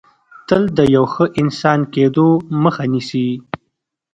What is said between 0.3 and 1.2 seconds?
تل د یو